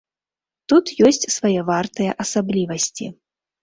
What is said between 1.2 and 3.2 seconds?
свае вартыя асаблівасці.